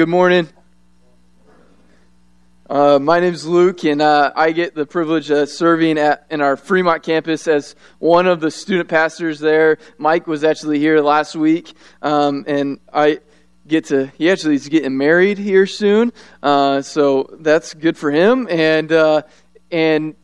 [0.00, 0.48] good morning.
[2.70, 6.40] Uh, my name is Luke, and uh, I get the privilege of serving at in
[6.40, 9.76] our Fremont campus as one of the student pastors there.
[9.98, 13.20] Mike was actually here last week, um, and I
[13.66, 14.06] get to.
[14.16, 18.48] He actually is getting married here soon, uh, so that's good for him.
[18.50, 19.24] And uh,
[19.70, 20.14] and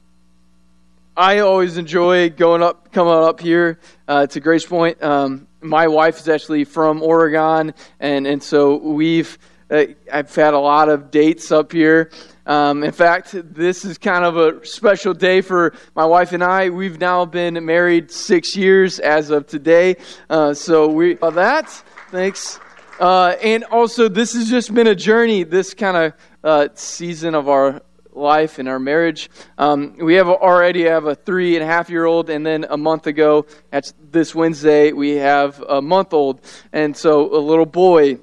[1.19, 5.03] I always enjoy going up, coming up here uh, to Grace Point.
[5.03, 9.37] Um, my wife is actually from Oregon, and and so we've
[9.71, 12.11] uh, I've had a lot of dates up here.
[12.47, 16.71] Um, in fact, this is kind of a special day for my wife and I.
[16.71, 19.97] We've now been married six years as of today.
[20.31, 21.69] Uh, so we uh, that
[22.11, 22.61] thanks.
[23.01, 25.43] Uh, and also, this has just been a journey.
[25.43, 26.13] This kind of
[26.43, 29.29] uh, season of our life and our marriage.
[29.59, 32.77] Um, we have already have a three and a half year old, and then a
[32.77, 36.41] month ago, at this Wednesday, we have a month old,
[36.73, 38.19] and so a little boy.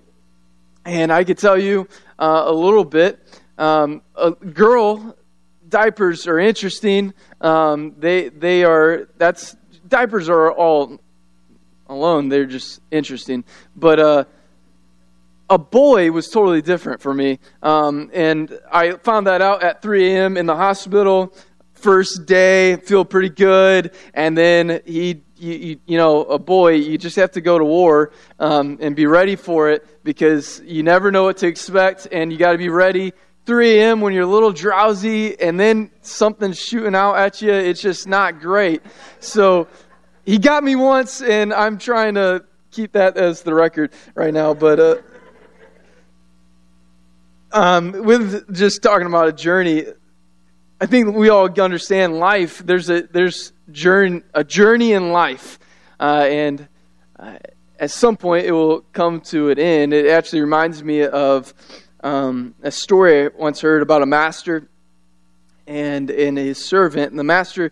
[0.85, 1.87] And I could tell you
[2.19, 3.19] uh, a little bit.
[3.57, 5.15] Um, a girl
[5.69, 7.13] diapers are interesting.
[7.41, 9.55] Um, they they are that's
[9.87, 10.99] diapers are all
[11.87, 12.29] alone.
[12.29, 13.43] They're just interesting,
[13.75, 13.99] but.
[13.99, 14.23] Uh,
[15.49, 17.37] a boy was totally different for me.
[17.61, 20.37] Um, and I found that out at 3 a.m.
[20.37, 21.35] in the hospital.
[21.73, 23.91] First day, feel pretty good.
[24.13, 28.11] And then he, you, you know, a boy, you just have to go to war
[28.39, 32.07] um, and be ready for it because you never know what to expect.
[32.11, 33.13] And you got to be ready
[33.45, 34.01] 3 a.m.
[34.01, 37.51] when you're a little drowsy and then something's shooting out at you.
[37.51, 38.81] It's just not great.
[39.19, 39.67] So
[40.25, 44.53] he got me once, and I'm trying to keep that as the record right now.
[44.53, 44.95] But, uh,
[47.51, 49.85] um, with just talking about a journey,
[50.83, 52.57] I think we all understand life.
[52.57, 55.57] There's a there's journey a journey in life,
[55.97, 56.67] uh, and
[57.17, 57.37] uh,
[57.79, 59.93] at some point it will come to an end.
[59.93, 61.53] It actually reminds me of
[62.03, 64.67] um, a story I once heard about a master
[65.67, 67.11] and and his servant.
[67.11, 67.71] And the master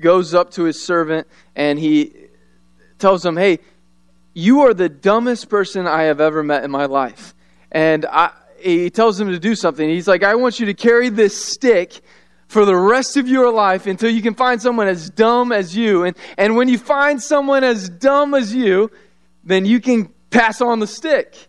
[0.00, 2.12] goes up to his servant and he
[2.98, 3.60] tells him, "Hey,
[4.34, 7.36] you are the dumbest person I have ever met in my life."
[7.70, 9.88] And I, he tells him to do something.
[9.88, 12.00] He's like, I want you to carry this stick
[12.48, 16.04] for the rest of your life until you can find someone as dumb as you.
[16.04, 18.90] And, and when you find someone as dumb as you,
[19.44, 21.48] then you can pass on the stick.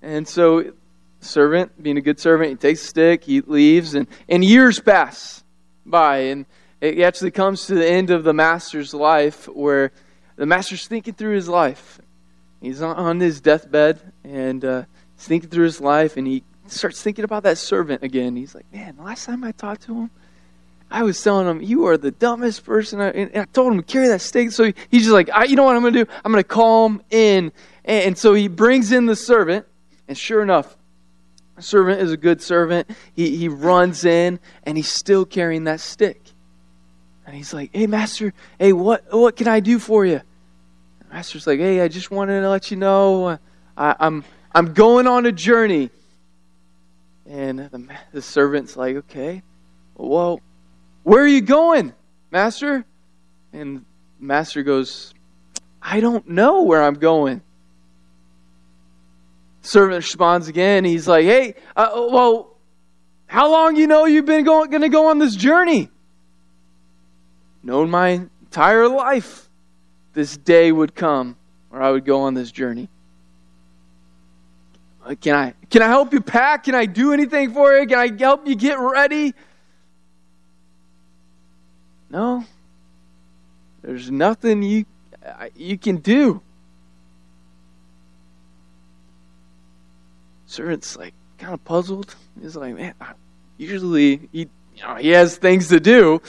[0.00, 0.72] And so,
[1.20, 5.42] servant, being a good servant, he takes the stick, he leaves, and, and years pass
[5.84, 6.18] by.
[6.18, 6.46] And
[6.80, 9.90] it actually comes to the end of the master's life where
[10.36, 12.00] the master's thinking through his life.
[12.60, 14.84] He's on his deathbed, and uh,
[15.18, 18.36] He's thinking through his life and he starts thinking about that servant again.
[18.36, 20.10] He's like, man, the last time I talked to him,
[20.90, 23.00] I was telling him, you are the dumbest person.
[23.00, 24.50] And I told him to carry that stick.
[24.52, 26.10] So he's just like, you know what I'm going to do?
[26.24, 27.52] I'm going to call him in.
[27.84, 29.66] And so he brings in the servant.
[30.06, 30.76] And sure enough,
[31.56, 32.90] the servant is a good servant.
[33.14, 36.22] He, he runs in and he's still carrying that stick.
[37.26, 40.22] And he's like, hey, master, hey, what, what can I do for you?
[41.00, 43.36] The master's like, hey, I just wanted to let you know uh,
[43.76, 44.24] I, I'm
[44.54, 45.90] I'm going on a journey.
[47.28, 49.42] And the, the servant's like, okay,
[49.96, 50.40] well,
[51.02, 51.92] where are you going,
[52.30, 52.86] master?
[53.52, 53.84] And
[54.18, 55.12] master goes,
[55.82, 57.42] I don't know where I'm going.
[59.60, 60.86] Servant responds again.
[60.86, 62.56] He's like, hey, uh, well,
[63.26, 65.90] how long you know you've been going, going to go on this journey?
[67.62, 69.50] Known my entire life,
[70.14, 71.36] this day would come
[71.68, 72.88] where I would go on this journey.
[75.08, 76.64] Uh, can I can I help you pack?
[76.64, 77.86] Can I do anything for you?
[77.86, 79.34] Can I help you get ready?
[82.10, 82.44] No.
[83.80, 84.84] There's nothing you
[85.56, 86.42] you can do.
[90.44, 92.14] Servant's like kind of puzzled.
[92.40, 92.94] He's like, man,
[93.56, 94.40] usually he
[94.76, 96.20] you know he has things to do.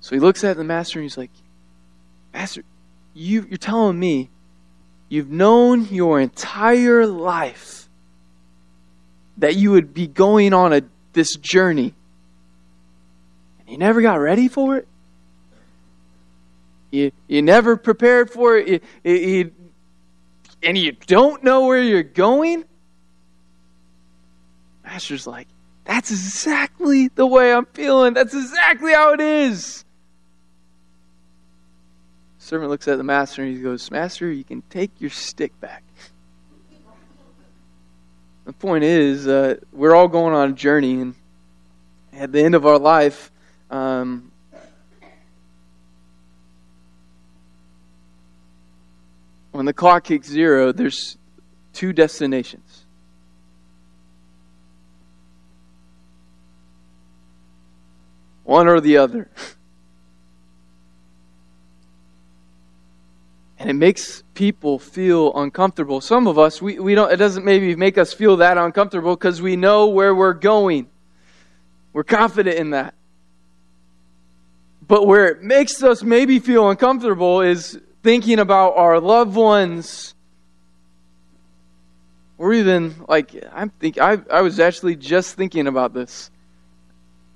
[0.00, 1.30] So he looks at the master and he's like,
[2.34, 2.62] Master,
[3.14, 4.28] you you're telling me
[5.08, 7.88] You've known your entire life
[9.38, 10.82] that you would be going on a,
[11.12, 11.94] this journey.
[13.60, 14.88] And you never got ready for it.
[16.90, 18.82] You, you never prepared for it.
[19.04, 19.52] You, you,
[20.62, 22.64] and you don't know where you're going.
[24.84, 25.48] Master's like,
[25.84, 28.14] that's exactly the way I'm feeling.
[28.14, 29.84] That's exactly how it is
[32.46, 35.82] servant looks at the master and he goes, Master, you can take your stick back.
[38.44, 41.14] The point is, uh, we're all going on a journey, and
[42.12, 43.32] at the end of our life,
[43.72, 44.30] um,
[49.50, 51.18] when the clock kicks zero, there's
[51.72, 52.84] two destinations.
[58.44, 59.28] One or the other.
[63.58, 66.00] and it makes people feel uncomfortable.
[66.00, 69.40] Some of us, we, we don't, it doesn't maybe make us feel that uncomfortable because
[69.40, 70.88] we know where we're going.
[71.92, 72.94] We're confident in that.
[74.86, 80.14] But where it makes us maybe feel uncomfortable is thinking about our loved ones.
[82.38, 86.30] Or even like I'm think I I was actually just thinking about this.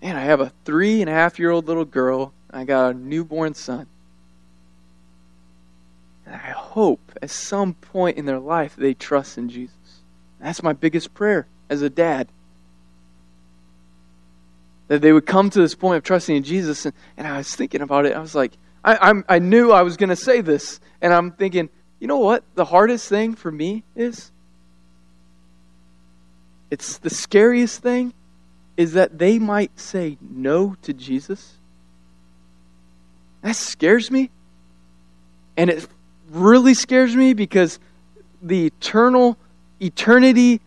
[0.03, 2.35] Man, I have a three and a half year old little girl.
[2.51, 3.87] I got a newborn son.
[6.35, 9.75] I hope at some point in their life they trust in Jesus.
[10.41, 12.29] That's my biggest prayer as a dad.
[14.89, 16.87] That they would come to this point of trusting in Jesus.
[16.87, 18.17] And, and I was thinking about it.
[18.17, 18.53] I was like,
[18.85, 20.81] I, I'm, I knew I was going to say this.
[21.01, 21.69] And I'm thinking,
[21.99, 22.45] you know what?
[22.55, 24.31] The hardest thing for me is
[26.71, 28.15] it's the scariest thing
[28.77, 31.55] is that they might say no to Jesus.
[33.43, 34.31] That scares me.
[35.57, 35.89] And it
[36.31, 37.79] really scares me because
[38.41, 39.37] the eternal
[39.81, 40.61] eternity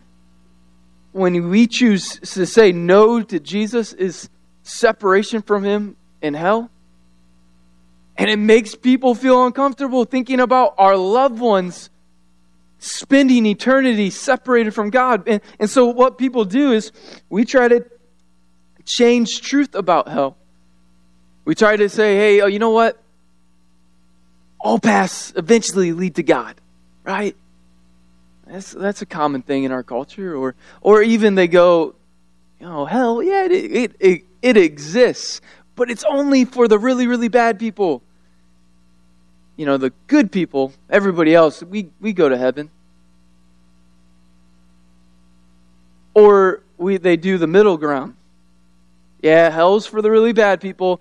[1.12, 4.28] when we choose to say no to Jesus is
[4.64, 6.70] separation from him in hell.
[8.16, 11.90] And it makes people feel uncomfortable thinking about our loved ones
[12.78, 15.26] spending eternity separated from God.
[15.28, 16.92] And, and so, what people do is
[17.28, 17.84] we try to
[18.84, 20.36] change truth about hell.
[21.44, 23.00] We try to say, hey, oh, you know what?
[24.64, 26.58] All paths eventually lead to God,
[27.04, 27.36] right?
[28.46, 31.94] That's that's a common thing in our culture, or or even they go,
[32.62, 35.42] oh hell, yeah, it it it, it exists,
[35.76, 38.02] but it's only for the really really bad people.
[39.56, 42.70] You know, the good people, everybody else, we we go to heaven.
[46.14, 48.16] Or we they do the middle ground.
[49.20, 51.00] Yeah, hell's for the really bad people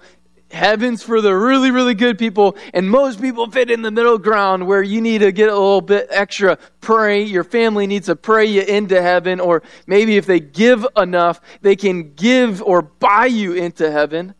[0.53, 4.67] heaven's for the really, really good people, and most people fit in the middle ground
[4.67, 7.23] where you need to get a little bit extra pray.
[7.23, 11.75] Your family needs to pray you into heaven, or maybe if they give enough, they
[11.75, 14.35] can give or buy you into heaven.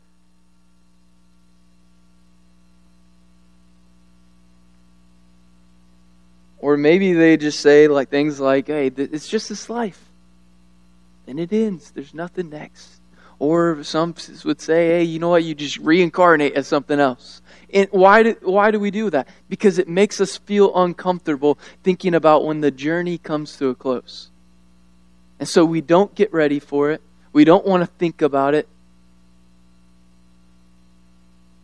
[6.59, 9.99] Or maybe they just say like things like, "Hey, it's just this life,
[11.27, 11.91] and it ends.
[11.91, 13.02] There's nothing next."
[13.39, 14.15] Or some
[14.45, 15.43] would say, hey, you know what?
[15.43, 17.41] You just reincarnate as something else.
[17.73, 19.27] And why do, why do we do that?
[19.49, 24.29] Because it makes us feel uncomfortable thinking about when the journey comes to a close.
[25.39, 27.01] And so we don't get ready for it.
[27.33, 28.67] We don't want to think about it.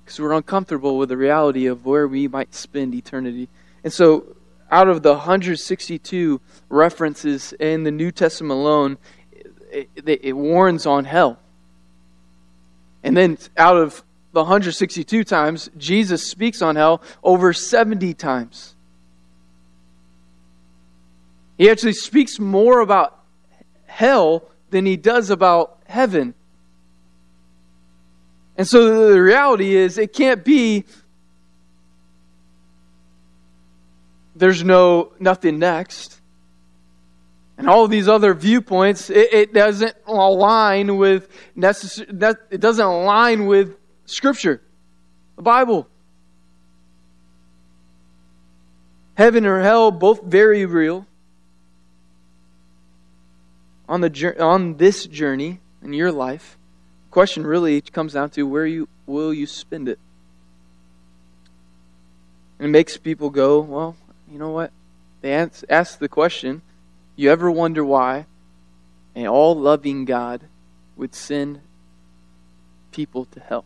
[0.04, 3.48] Because we're uncomfortable with the reality of where we might spend eternity.
[3.84, 4.36] And so,
[4.72, 8.98] out of the 162 references in the New Testament alone,
[9.72, 11.40] it, it, it warns on hell.
[13.04, 14.04] And then out of
[14.34, 18.76] the 162 times, Jesus speaks on hell over 70 times.
[21.58, 23.20] He actually speaks more about
[23.86, 26.34] hell than he does about heaven.
[28.58, 30.86] And so the reality is, it can't be
[34.36, 36.19] there's no nothing next
[37.60, 42.08] and all these other viewpoints, it, it doesn't align with necessary.
[42.50, 44.62] It doesn't align with Scripture,
[45.36, 45.86] the Bible.
[49.16, 51.06] Heaven or hell, both very real.
[53.90, 56.58] On the on this journey in your life,
[57.10, 60.00] the question really comes down to where you will you spend it.
[62.58, 63.98] And it makes people go, well,
[64.32, 64.72] you know what?
[65.20, 66.62] They ask the question
[67.20, 68.26] you ever wonder why
[69.14, 70.42] an all loving God
[70.96, 71.60] would send
[72.92, 73.66] people to hell?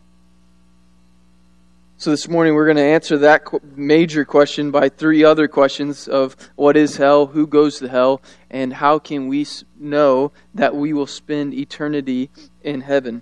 [1.97, 3.43] So this morning we're going to answer that
[3.77, 8.73] major question by three other questions of what is hell, who goes to hell, and
[8.73, 9.45] how can we
[9.79, 12.31] know that we will spend eternity
[12.63, 13.21] in heaven.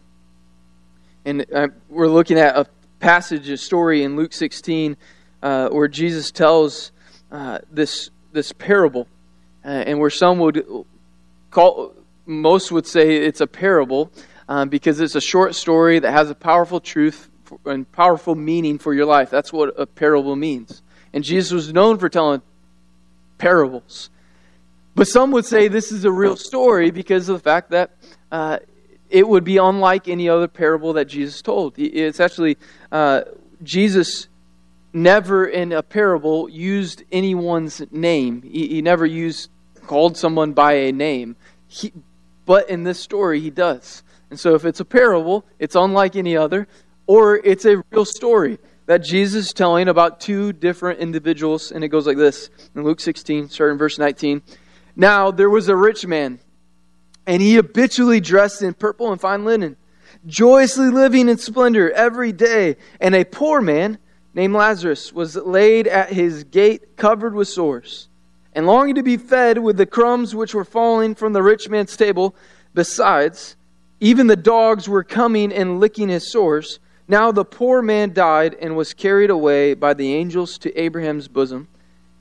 [1.26, 2.68] And uh, we're looking at a
[3.02, 4.96] passage, a story in Luke 16,
[5.44, 6.94] uh, where Jesus tells
[7.34, 9.08] uh, this this parable
[9.64, 10.66] uh, and where some would
[11.50, 11.94] call,
[12.26, 14.12] most would say it's a parable
[14.48, 17.30] um, because it's a short story that has a powerful truth
[17.66, 19.30] and powerful meaning for your life.
[19.30, 20.82] That's what a parable means.
[21.14, 22.42] And Jesus was known for telling
[23.38, 24.10] parables.
[24.96, 27.92] But some would say this is a real story because of the fact that
[28.32, 28.60] uh,
[29.10, 31.78] it would be unlike any other parable that Jesus told.
[31.78, 32.58] It's actually,
[32.92, 33.22] uh,
[33.64, 34.28] Jesus
[34.94, 38.42] never in a parable used anyone's name.
[38.42, 39.50] He, he never used
[39.88, 41.36] called someone by a name.
[41.68, 41.94] He,
[42.46, 44.04] but in this story, he does.
[44.30, 46.68] And so if it's a parable, it's unlike any other,
[47.06, 51.72] or it's a real story that Jesus is telling about two different individuals.
[51.72, 54.42] And it goes like this in Luke 16, starting verse 19.
[54.96, 56.40] Now there was a rich man,
[57.26, 59.78] and he habitually dressed in purple and fine linen,
[60.26, 62.78] joyously living in splendor every day.
[63.00, 63.98] And a poor man
[64.34, 68.08] named Lazarus was laid at his gate, covered with sores,
[68.54, 71.96] and longing to be fed with the crumbs which were falling from the rich man's
[71.96, 72.36] table.
[72.74, 73.56] Besides,
[74.00, 76.80] even the dogs were coming and licking his sores.
[77.08, 81.68] Now the poor man died and was carried away by the angels to Abraham's bosom.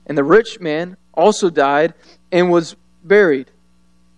[0.05, 1.93] And the rich man also died
[2.31, 3.51] and was buried.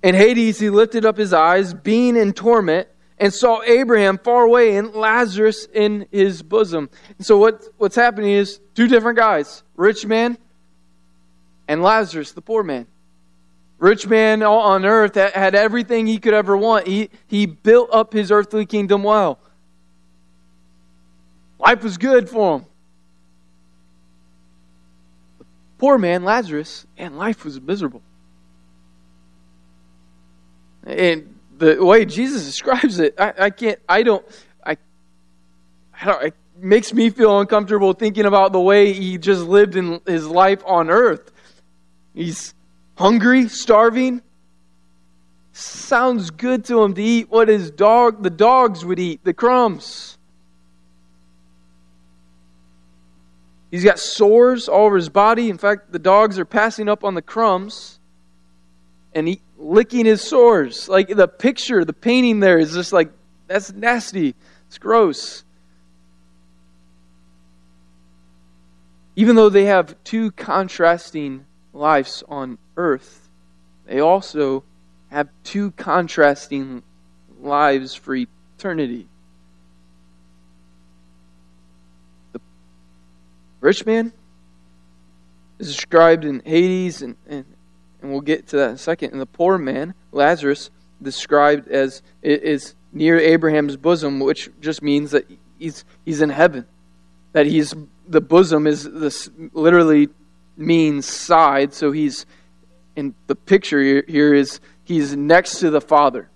[0.02, 4.76] In Hades he lifted up his eyes, being in torment, and saw Abraham far away
[4.76, 6.90] and Lazarus in his bosom.
[7.18, 10.38] And so what, what's happening is two different guys, rich man
[11.68, 12.88] and Lazarus, the poor man.
[13.80, 16.88] Rich man on earth that had everything he could ever want.
[16.88, 19.40] He, he built up his earthly kingdom well.
[21.60, 22.66] Life was good for him.
[25.40, 25.46] The
[25.80, 28.02] poor man, Lazarus, and life was miserable.
[30.86, 34.26] And the way Jesus describes it, I, I can't, I don't,
[34.66, 34.78] I,
[36.02, 40.00] I don't, it makes me feel uncomfortable thinking about the way he just lived in
[40.06, 41.33] his life on earth.
[42.14, 42.54] He's
[42.96, 44.22] hungry, starving.
[45.52, 50.18] Sounds good to him to eat what his dog, the dogs would eat, the crumbs.
[53.70, 55.50] He's got sores all over his body.
[55.50, 58.00] In fact, the dogs are passing up on the crumbs
[59.16, 60.88] and he, licking his sores.
[60.88, 63.12] Like the picture, the painting there is just like,
[63.48, 64.36] that's nasty.
[64.68, 65.44] It's gross.
[69.16, 73.30] Even though they have two contrasting lives on earth,
[73.86, 74.64] they also
[75.10, 76.84] have two contrasting
[77.42, 79.08] lives for eternity.
[82.32, 82.40] The
[83.60, 84.14] rich man
[85.60, 87.46] is described in Hades, and, and,
[88.02, 89.12] and we'll get to that in a second.
[89.12, 90.70] And the poor man, Lazarus,
[91.02, 96.66] described as is near Abraham's bosom, which just means that he's he's in heaven.
[97.34, 97.74] That he's
[98.08, 100.10] the bosom is this literally
[100.56, 102.26] means side, so he's
[102.96, 106.30] in the picture here is he's next to the Father.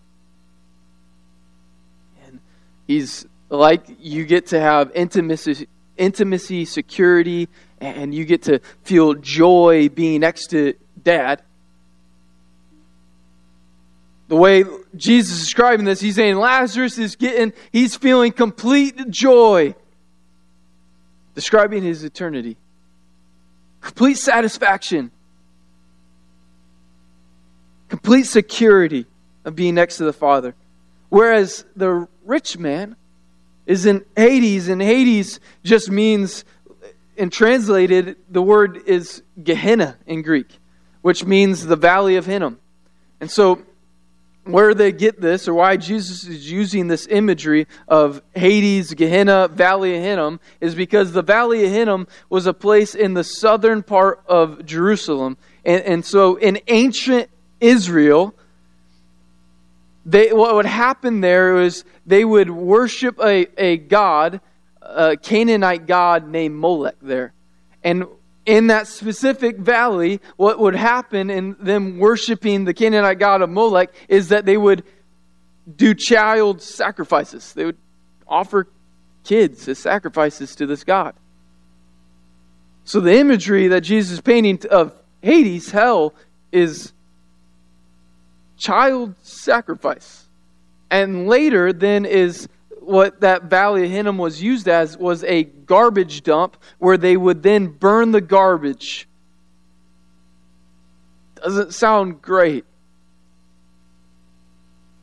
[2.26, 2.40] And
[2.88, 7.50] he's like you get to have intimacy intimacy, security,
[7.82, 11.42] and you get to feel joy being next to dad.
[14.28, 14.64] The way
[14.96, 19.74] Jesus is describing this, he's saying Lazarus is getting, he's feeling complete joy,
[21.34, 22.58] describing his eternity,
[23.82, 25.12] complete satisfaction,
[27.90, 29.06] complete security
[29.46, 30.56] of being next to the Father.
[31.10, 32.96] Whereas the rich man,
[33.68, 36.46] is in Hades, and Hades just means,
[37.18, 40.58] and translated, the word is Gehenna in Greek,
[41.02, 42.60] which means the valley of Hinnom.
[43.20, 43.62] And so,
[44.48, 49.96] where they get this, or why Jesus is using this imagery of Hades, Gehenna, Valley
[49.96, 54.24] of Hinnom, is because the Valley of Hinnom was a place in the southern part
[54.28, 55.38] of Jerusalem.
[55.66, 58.36] And, and so, in ancient Israel,
[60.06, 64.40] they, what would happen there was they would worship a, a god,
[64.82, 67.34] a Canaanite god named Molech there.
[67.84, 68.06] And
[68.48, 73.94] in that specific valley, what would happen in them worshiping the Canaanite god of Molech
[74.08, 74.84] is that they would
[75.76, 77.52] do child sacrifices.
[77.52, 77.78] They would
[78.26, 78.70] offer
[79.26, 81.14] kids as sacrifices to this god.
[82.86, 86.14] So the imagery that Jesus is painting of Hades, hell,
[86.54, 86.94] is
[88.58, 90.26] child sacrifice.
[90.90, 92.48] And later, then, is
[92.88, 97.44] what that Valley of Hinnom was used as was a garbage dump where they would
[97.44, 99.08] then burn the garbage.
[101.36, 102.66] Doesn't sound great.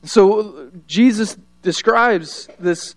[0.04, 2.96] So Jesus describes this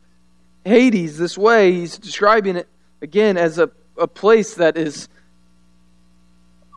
[0.65, 1.73] Hades this way.
[1.73, 2.67] He's describing it
[3.01, 5.09] again as a, a place that is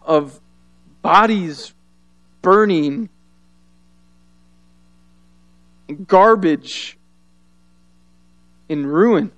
[0.04, 0.40] of
[1.02, 1.74] bodies
[2.42, 3.08] burning
[6.06, 6.96] garbage
[8.70, 9.32] in ruin.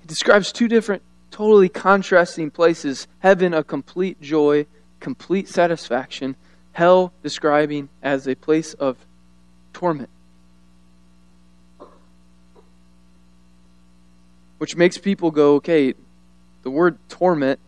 [0.00, 4.64] He describes two different, totally contrasting places heaven, a complete joy,
[4.98, 6.36] complete satisfaction,
[6.72, 8.96] hell, describing as a place of
[9.74, 10.08] torment.
[14.56, 15.92] Which makes people go, okay,
[16.62, 17.60] the word torment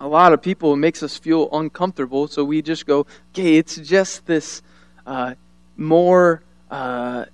[0.00, 2.26] a lot of people, it makes us feel uncomfortable.
[2.26, 4.60] So we just go, okay, it's just this
[5.06, 5.34] uh,
[5.76, 6.42] more.
[6.68, 7.26] Uh,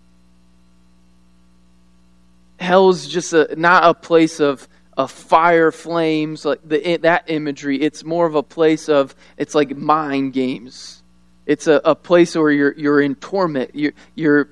[2.60, 7.80] hell's just a, not a place of of fire flames like the, that imagery.
[7.80, 11.02] It's more of a place of it's like mind games.
[11.46, 13.74] It's a, a place where you're you're in torment.
[13.74, 14.48] You're, you're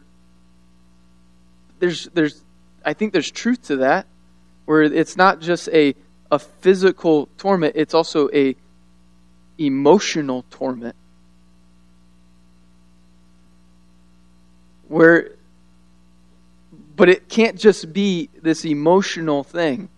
[1.79, 2.43] there's there's
[2.85, 4.05] i think there's truth to that
[4.65, 5.95] where it's not just a
[6.31, 8.57] a physical torment it's also a
[9.59, 10.97] emotional torment.
[14.87, 15.33] Where
[16.99, 19.89] but it can't just be this emotional thing.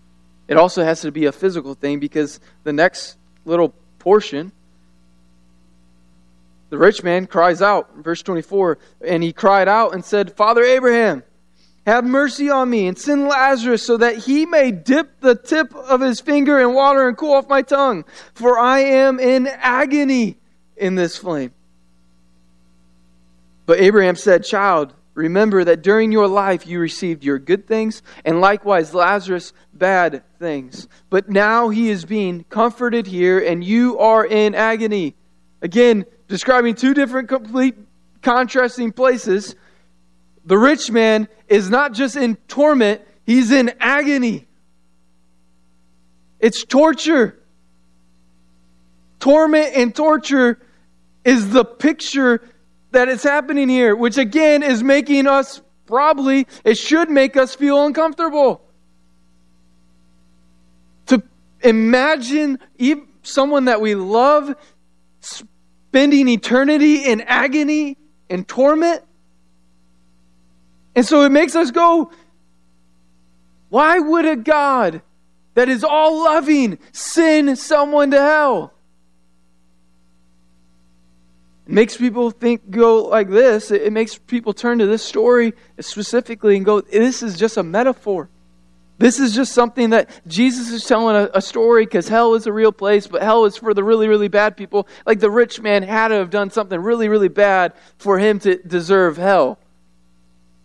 [0.47, 4.51] It also has to be a physical thing because the next little portion,
[6.69, 11.23] the rich man cries out, verse 24, and he cried out and said, Father Abraham,
[11.87, 16.01] have mercy on me and send Lazarus so that he may dip the tip of
[16.01, 18.05] his finger in water and cool off my tongue,
[18.35, 20.37] for I am in agony
[20.77, 21.51] in this flame.
[23.65, 28.39] But Abraham said, Child, Remember that during your life you received your good things, and
[28.39, 30.87] likewise Lazarus bad things.
[31.09, 35.15] But now he is being comforted here, and you are in agony.
[35.61, 37.75] Again, describing two different, complete,
[38.21, 39.55] contrasting places.
[40.45, 44.47] The rich man is not just in torment, he's in agony.
[46.39, 47.37] It's torture.
[49.19, 50.59] Torment and torture
[51.23, 52.41] is the picture
[52.91, 57.85] that is happening here, which again is making us probably, it should make us feel
[57.85, 58.61] uncomfortable.
[61.07, 61.21] To
[61.61, 62.59] imagine
[63.23, 64.55] someone that we love
[65.19, 67.97] spending eternity in agony
[68.29, 69.03] and torment.
[70.95, 72.11] And so it makes us go,
[73.69, 75.01] why would a God
[75.53, 78.73] that is all loving send someone to hell?
[81.71, 83.71] Makes people think, go like this.
[83.71, 88.29] It makes people turn to this story specifically and go, this is just a metaphor.
[88.97, 92.51] This is just something that Jesus is telling a, a story because hell is a
[92.51, 94.85] real place, but hell is for the really, really bad people.
[95.05, 98.57] Like the rich man had to have done something really, really bad for him to
[98.57, 99.57] deserve hell.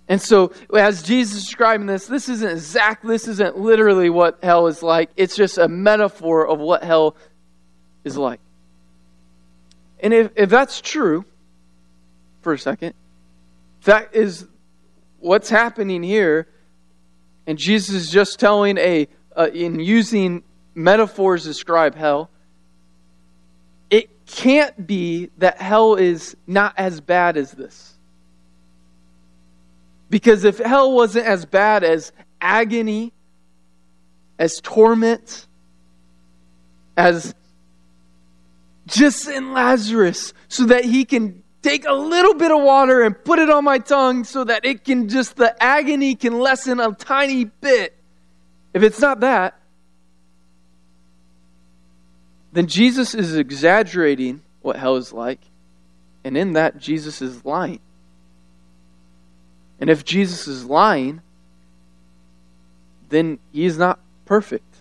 [0.08, 4.66] And so, as Jesus is describing this, this isn't exact, this isn't literally what hell
[4.66, 5.10] is like.
[5.16, 7.16] It's just a metaphor of what hell
[8.04, 8.40] is like.
[10.00, 11.24] And if, if that's true,
[12.42, 12.94] for a second,
[13.84, 14.46] that is
[15.18, 16.48] what's happening here,
[17.46, 20.42] and Jesus is just telling a, uh, in using
[20.74, 22.30] metaphors to describe hell,
[23.90, 27.94] it can't be that hell is not as bad as this.
[30.10, 33.12] Because if hell wasn't as bad as agony,
[34.38, 35.46] as torment,
[36.96, 37.34] as
[38.86, 43.38] just send Lazarus so that he can take a little bit of water and put
[43.38, 47.44] it on my tongue so that it can just, the agony can lessen a tiny
[47.44, 47.96] bit.
[48.72, 49.58] If it's not that,
[52.52, 55.40] then Jesus is exaggerating what hell is like.
[56.24, 57.80] And in that, Jesus is lying.
[59.80, 61.20] And if Jesus is lying,
[63.08, 64.74] then he is not perfect.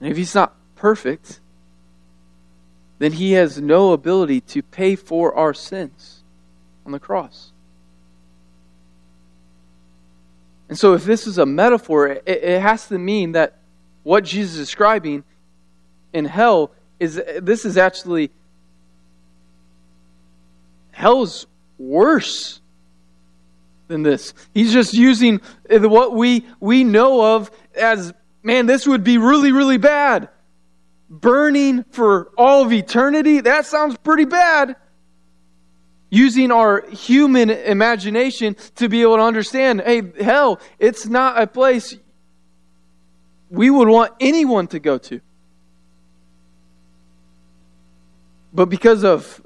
[0.00, 1.40] And if he's not perfect,
[3.00, 6.22] then he has no ability to pay for our sins
[6.84, 7.50] on the cross.
[10.68, 13.56] And so, if this is a metaphor, it, it has to mean that
[14.02, 15.24] what Jesus is describing
[16.12, 18.30] in hell is this is actually
[20.90, 21.46] hell's
[21.78, 22.60] worse
[23.88, 24.34] than this.
[24.52, 29.78] He's just using what we we know of as man, this would be really, really
[29.78, 30.28] bad
[31.10, 34.76] burning for all of eternity, that sounds pretty bad.
[36.08, 41.96] Using our human imagination to be able to understand hey, hell, it's not a place
[43.50, 45.20] we would want anyone to go to.
[48.52, 49.44] But because of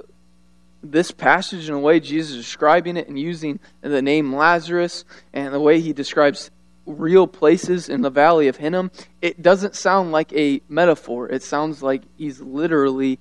[0.83, 5.53] this passage and the way Jesus is describing it and using the name Lazarus and
[5.53, 6.51] the way he describes
[6.87, 8.91] real places in the valley of Hinnom,
[9.23, 11.29] it doesn't sound like a metaphor.
[11.29, 13.19] It sounds like he's literally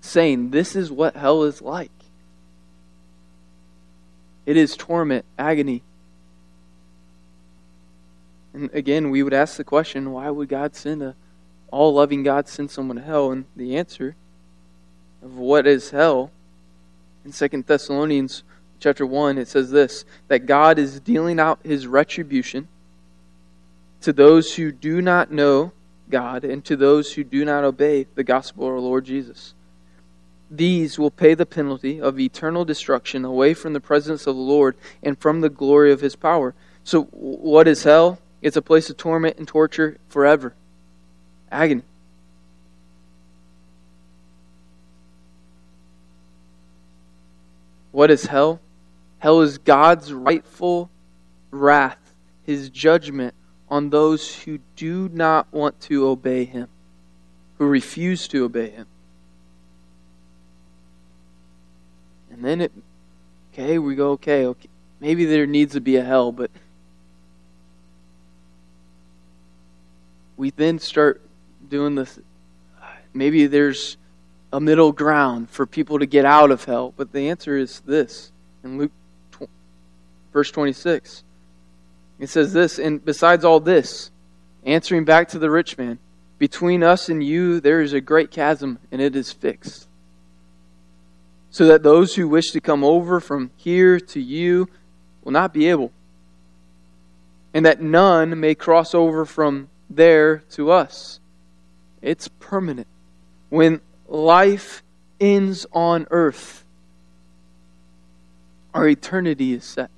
[0.00, 1.90] saying, This is what hell is like.
[4.46, 5.82] It is torment, agony.
[8.52, 11.14] And again, we would ask the question why would God send a
[11.70, 13.32] all loving God send someone to hell?
[13.32, 14.14] And the answer
[15.22, 16.30] of what is hell
[17.24, 18.42] in Second Thessalonians
[18.78, 22.68] chapter 1, it says this that God is dealing out his retribution
[24.02, 25.72] to those who do not know
[26.10, 29.54] God and to those who do not obey the gospel of our Lord Jesus.
[30.50, 34.76] These will pay the penalty of eternal destruction away from the presence of the Lord
[35.02, 36.54] and from the glory of his power.
[36.84, 38.18] So, what is hell?
[38.42, 40.54] It's a place of torment and torture forever.
[41.50, 41.82] Agony.
[47.92, 48.60] What is hell?
[49.20, 50.90] Hell is God's rightful
[51.50, 53.34] wrath, his judgment
[53.72, 56.68] on those who do not want to obey him,
[57.56, 58.86] who refuse to obey him.
[62.30, 62.72] And then it,
[63.50, 64.68] okay, we go, okay, okay,
[65.00, 66.50] maybe there needs to be a hell, but
[70.36, 71.22] we then start
[71.66, 72.18] doing this.
[73.14, 73.96] Maybe there's
[74.52, 78.32] a middle ground for people to get out of hell, but the answer is this
[78.62, 78.92] in Luke
[80.30, 81.24] verse 26.
[82.22, 84.12] It says this, and besides all this,
[84.64, 85.98] answering back to the rich man,
[86.38, 89.88] between us and you there is a great chasm, and it is fixed.
[91.50, 94.68] So that those who wish to come over from here to you
[95.24, 95.90] will not be able,
[97.52, 101.18] and that none may cross over from there to us.
[102.02, 102.86] It's permanent.
[103.48, 104.84] When life
[105.18, 106.64] ends on earth,
[108.72, 109.90] our eternity is set.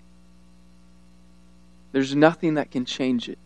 [1.95, 3.39] There's nothing that can change it.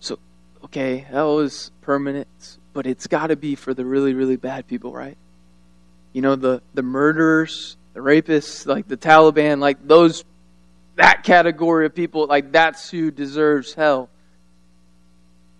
[0.00, 0.18] So,
[0.64, 2.28] okay, hell is permanent,
[2.72, 5.18] but it's got to be for the really, really bad people, right?
[6.14, 10.24] You know, the, the murderers, the rapists, like the Taliban, like those,
[10.96, 14.08] that category of people, like that's who deserves hell.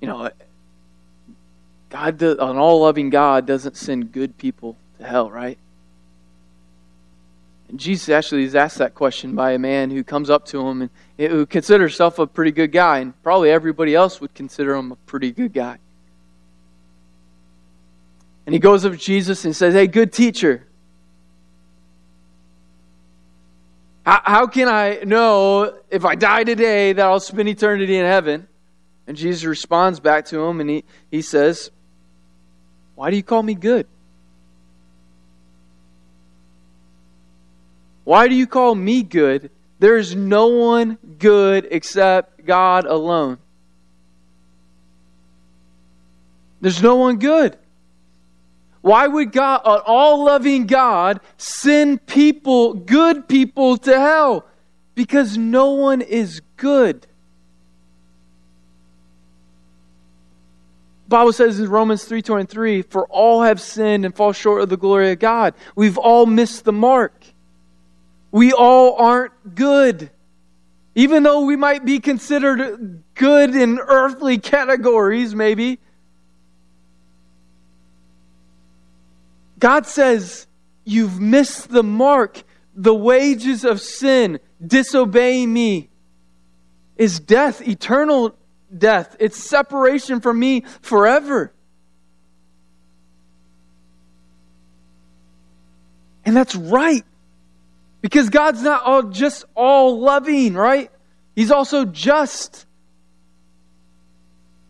[0.01, 0.31] You know,
[1.91, 5.59] God, does, an all loving God doesn't send good people to hell, right?
[7.69, 10.83] And Jesus actually is asked that question by a man who comes up to him
[10.83, 14.75] and eh, who considers himself a pretty good guy, and probably everybody else would consider
[14.75, 15.79] him a pretty good guy.
[18.47, 20.67] And he goes up to Jesus and says, Hey, good teacher,
[24.09, 28.49] how, how can I know if I die today that I'll spend eternity in heaven?
[29.07, 31.71] And Jesus responds back to him and he, he says,
[32.99, 33.87] why do you call me good?
[38.03, 39.53] Why do you call me good?
[39.79, 43.39] There is no one good except God alone.
[46.61, 47.57] There's no one good.
[48.81, 54.45] Why would God, an all loving God, send people, good people, to hell?
[54.97, 57.07] Because no one is good.
[61.09, 65.11] Bible says in Romans 3:23, "For all have sinned and fall short of the glory
[65.13, 67.25] of God." We've all missed the mark.
[68.31, 70.11] We all aren't good.
[70.95, 75.79] Even though we might be considered good in earthly categories, maybe.
[79.59, 80.47] God says,
[80.85, 82.43] You've missed the mark.
[82.75, 85.91] The wages of sin, disobeying me,
[86.97, 88.35] is death, eternal
[88.77, 89.17] death.
[89.19, 91.53] It's separation from me forever.
[96.25, 97.05] And that's right.
[98.01, 100.91] Because God's not all just all loving, right?
[101.35, 102.67] He's also just.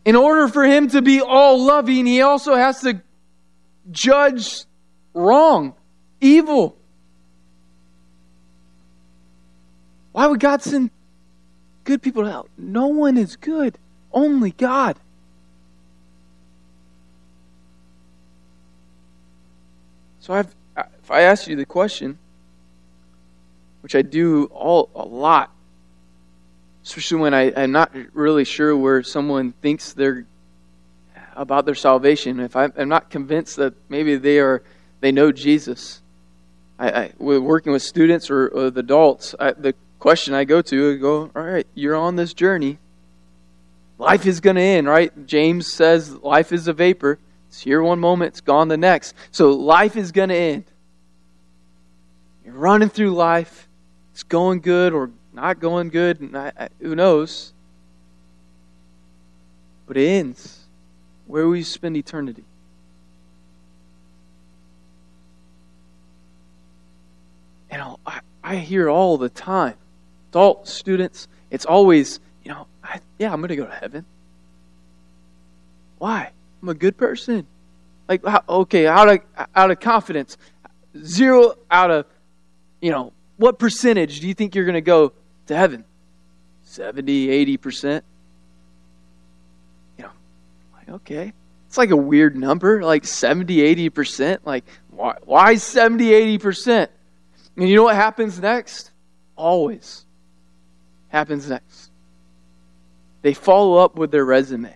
[0.04, 3.02] In order for him to be all loving, he also has to
[3.90, 4.64] judge
[5.14, 5.74] wrong,
[6.20, 6.76] evil.
[10.12, 10.90] Why would God send
[11.84, 12.48] good people hell?
[12.56, 13.78] No one is good.
[14.12, 14.97] Only God.
[20.21, 22.18] So I've, if I ask you the question,
[23.81, 25.51] which I do all a lot,
[26.85, 30.27] especially when I, I'm not really sure where someone thinks they're
[31.35, 34.62] about their salvation, if I, am not convinced that maybe they are
[35.01, 36.03] they know Jesus,
[36.79, 39.35] I, I working with students or, or the adults.
[39.38, 42.79] I, the question I go to, I go, all right, you're on this journey.
[43.98, 45.26] Life is going to end, right?
[45.26, 47.18] James says life is a vapor.
[47.48, 49.14] It's here one moment, it's gone the next.
[49.32, 50.64] So life is going to end.
[52.44, 53.68] You're running through life.
[54.12, 56.20] It's going good or not going good.
[56.20, 57.52] And who knows?
[59.87, 60.61] But it ends.
[61.26, 62.44] Where will you spend eternity?
[67.70, 69.74] And I, I hear all the time,
[70.30, 74.06] adult students, it's always you know, I, yeah, I'm going to go to heaven.
[75.98, 76.30] Why?
[76.62, 77.46] I'm a good person.
[78.08, 79.20] Like, okay, out of,
[79.54, 80.38] out of confidence,
[80.96, 82.06] zero out of
[82.80, 85.12] you know, what percentage do you think you're going to go
[85.48, 85.84] to heaven?
[86.62, 88.02] 70, 80%?
[89.98, 90.11] You know,
[90.74, 91.32] like, okay.
[91.66, 94.38] It's like a weird number, like 70, 80%.
[94.44, 96.88] Like, why, why 70, 80%?
[97.58, 98.90] And you know what happens next?
[99.37, 100.06] Always
[101.08, 101.88] happens next.
[103.22, 104.74] They follow up with their resume.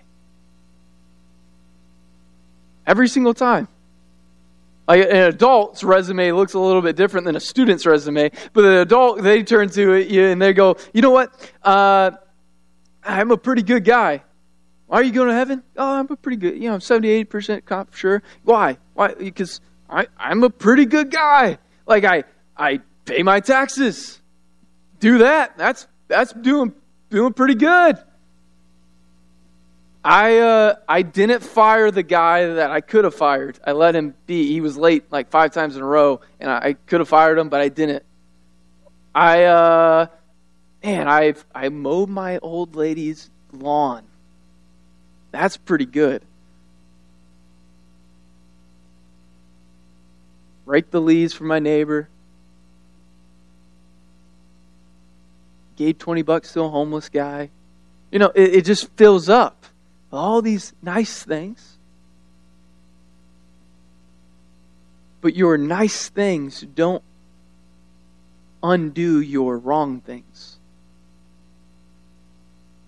[2.86, 3.68] Every single time.
[4.88, 8.72] Like an adult's resume looks a little bit different than a student's resume, but an
[8.72, 11.32] adult, they turn to it and they go, you know what?
[11.62, 12.10] Uh,
[13.04, 14.22] I'm a pretty good guy.
[14.90, 15.62] Are you going to heaven?
[15.76, 18.22] Oh, I'm a pretty good, you know, I'm 70, 80% cop, sure.
[18.42, 18.76] Why?
[18.94, 19.14] Why?
[19.14, 21.58] Because I, I'm a pretty good guy.
[21.86, 22.24] Like I,
[22.56, 24.20] I pay my taxes.
[24.98, 25.56] Do that.
[25.56, 26.74] That's, that's doing,
[27.08, 27.98] doing pretty good.
[30.04, 33.58] I uh, I didn't fire the guy that I could have fired.
[33.64, 34.48] I let him be.
[34.52, 37.38] He was late like five times in a row, and I, I could have fired
[37.38, 38.02] him, but I didn't.
[39.14, 40.06] I uh,
[40.82, 44.02] man, I I mowed my old lady's lawn.
[45.30, 46.22] That's pretty good.
[50.66, 52.08] Rake the leaves for my neighbor.
[55.76, 57.50] Gave twenty bucks to a homeless guy.
[58.10, 59.61] You know, it, it just fills up
[60.12, 61.78] all these nice things.
[65.20, 67.02] But your nice things don't
[68.62, 70.58] undo your wrong things.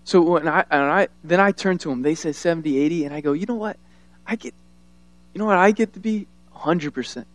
[0.04, 3.14] So when I, and I then I turn to them, they say 70, 80, and
[3.14, 3.78] I go, you know what?
[4.26, 4.54] I get,
[5.32, 5.56] you know what?
[5.56, 7.16] I get to be 100%.
[7.16, 7.26] And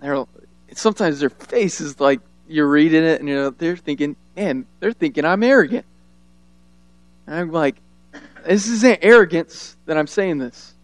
[0.00, 0.24] they're,
[0.74, 4.92] sometimes their face is like, you're reading it and you know, they're thinking, man, they're
[4.92, 5.86] thinking I'm arrogant.
[7.26, 7.76] And I'm like,
[8.44, 10.74] this isn't arrogance that I'm saying this.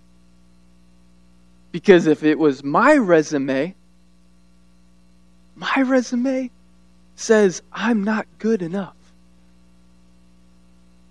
[1.73, 3.75] Because if it was my resume,
[5.55, 6.51] my resume
[7.17, 8.95] says I'm not good enough.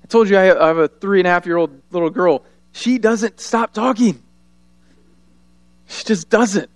[0.03, 2.43] I told you I have a three and a half year old little girl.
[2.71, 4.23] She doesn't stop talking.
[5.87, 6.69] She just doesn't.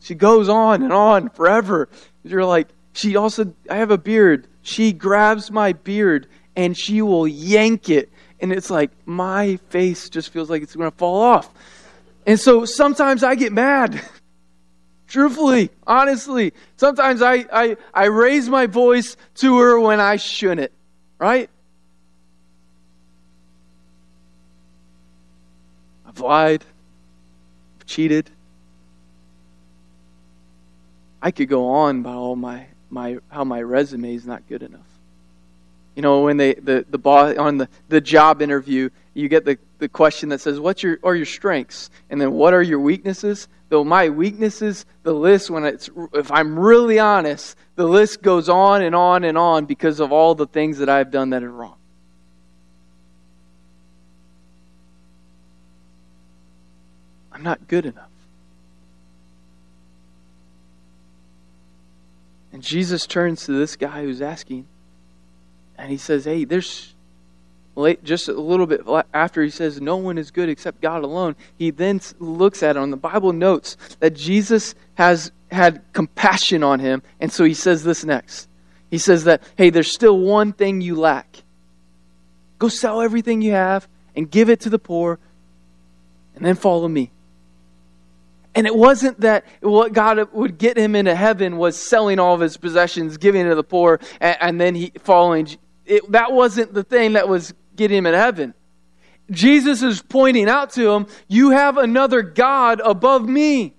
[0.00, 1.88] She goes on and on forever.
[2.24, 4.48] You're like, she also, I have a beard.
[4.62, 8.10] She grabs my beard and she will yank it
[8.44, 11.48] and it's like my face just feels like it's going to fall off.
[12.26, 14.02] And so sometimes I get mad.
[15.06, 20.72] Truthfully, honestly, sometimes I, I, I raise my voice to her when I shouldn't,
[21.18, 21.48] right?
[26.06, 26.66] I've lied,
[27.80, 28.28] I've cheated.
[31.22, 34.93] I could go on about all my, my how my resume is not good enough.
[35.94, 39.58] You know, when they the, the boss on the, the job interview, you get the,
[39.78, 41.90] the question that says, What your are your strengths?
[42.10, 43.48] And then what are your weaknesses?
[43.68, 48.82] Though my weaknesses, the list when it's if I'm really honest, the list goes on
[48.82, 51.76] and on and on because of all the things that I've done that are wrong.
[57.32, 58.10] I'm not good enough.
[62.52, 64.66] And Jesus turns to this guy who's asking,
[65.84, 66.94] and he says, hey, there's
[68.04, 68.80] just a little bit
[69.12, 71.36] after he says, no one is good except God alone.
[71.58, 72.90] He then looks at him.
[72.90, 77.02] The Bible notes that Jesus has had compassion on him.
[77.20, 78.48] And so he says this next.
[78.90, 81.42] He says that, hey, there's still one thing you lack.
[82.58, 85.18] Go sell everything you have and give it to the poor,
[86.34, 87.10] and then follow me.
[88.54, 92.40] And it wasn't that what God would get him into heaven was selling all of
[92.40, 95.48] his possessions, giving it to the poor, and, and then he following
[95.86, 98.54] it, that wasn't the thing that was getting him in heaven.
[99.30, 103.74] Jesus is pointing out to him, You have another God above me.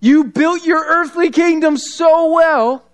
[0.00, 2.84] You built your earthly kingdom so well,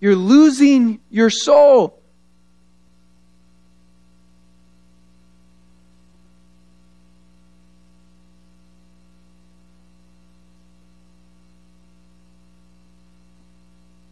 [0.00, 2.00] you're losing your soul.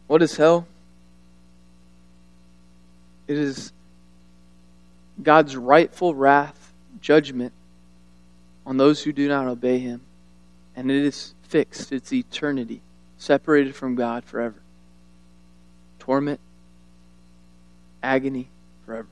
[0.07, 0.65] What is hell?
[3.29, 3.71] It is
[5.21, 7.53] God's rightful wrath, judgment
[8.65, 10.01] on those who do not obey Him.
[10.75, 12.81] And it is fixed, it's eternity,
[13.19, 14.59] separated from God forever.
[15.99, 16.39] Torment,
[18.01, 18.49] agony
[18.83, 19.07] forever.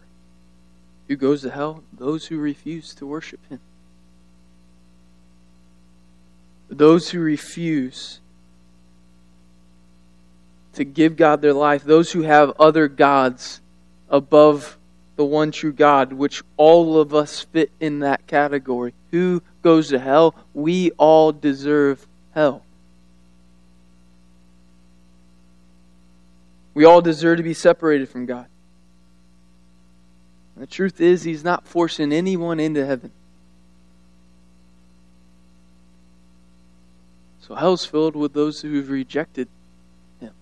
[1.08, 1.84] Who goes to hell?
[1.93, 3.60] Those who refuse to worship Him.
[6.69, 8.19] Those who refuse
[10.73, 13.62] to give God their life, those who have other gods
[14.10, 14.78] above
[15.15, 18.93] the one true God, which all of us fit in that category.
[19.12, 20.36] Who goes to hell?
[20.54, 22.63] We all deserve hell.
[26.74, 28.46] We all deserve to be separated from God.
[30.54, 33.12] And the truth is, He's not forcing anyone into heaven.
[37.41, 39.48] So hell's filled with those who've rejected
[40.20, 40.34] Him.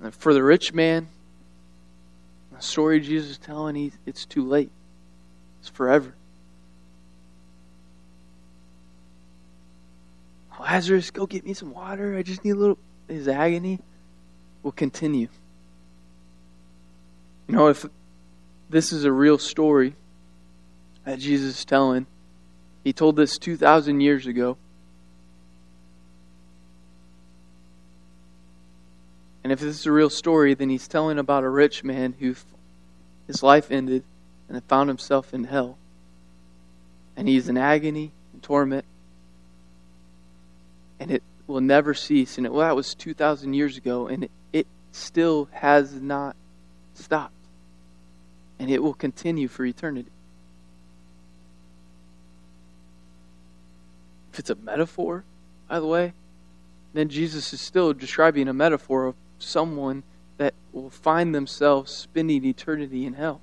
[0.00, 1.08] And for the rich man,
[2.52, 4.70] the story Jesus is telling, he, it's too late.
[5.60, 6.14] It's forever.
[10.58, 12.16] Lazarus, go get me some water.
[12.16, 12.78] I just need a little.
[13.08, 13.78] His agony
[14.62, 15.28] will continue.
[17.46, 17.86] You know, if
[18.68, 19.94] this is a real story
[21.04, 22.06] that Jesus is telling,
[22.82, 24.56] he told this 2,000 years ago.
[29.46, 32.34] And if this is a real story, then he's telling about a rich man who
[33.28, 34.02] his life ended
[34.48, 35.78] and found himself in hell.
[37.16, 38.84] And he's in agony and torment.
[40.98, 42.38] And it will never cease.
[42.38, 46.34] And it, well, that was 2,000 years ago, and it, it still has not
[46.94, 47.32] stopped
[48.58, 50.10] and it will continue for eternity.
[54.32, 55.22] If it's a metaphor,
[55.68, 56.14] by the way,
[56.94, 60.02] then Jesus is still describing a metaphor of someone
[60.38, 63.40] that will find themselves spending eternity in hell.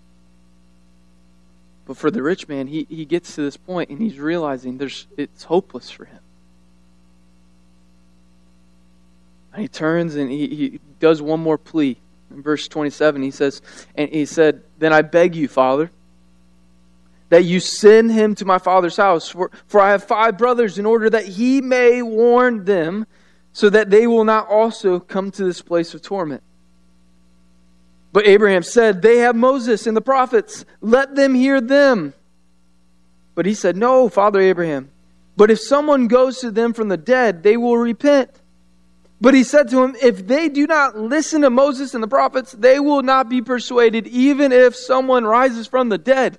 [1.86, 5.08] But for the rich man, he, he gets to this point and he's realizing there's
[5.18, 6.20] it's hopeless for him.
[9.52, 11.98] And he turns and he, he does one more plea.
[12.32, 13.62] In verse 27, he says,
[13.96, 15.92] And he said, Then I beg you, Father,
[17.30, 20.86] that you send him to my father's house, for, for I have five brothers, in
[20.86, 23.06] order that he may warn them,
[23.54, 26.44] so that they will not also come to this place of torment.
[28.12, 30.66] But Abraham said, They have Moses and the prophets.
[30.82, 32.14] Let them hear them.
[33.36, 34.92] But he said, No, Father Abraham.
[35.36, 38.30] But if someone goes to them from the dead, they will repent.
[39.20, 42.52] But he said to him, If they do not listen to Moses and the prophets,
[42.52, 46.38] they will not be persuaded, even if someone rises from the dead.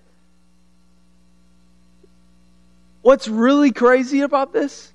[3.03, 4.94] What's really crazy about this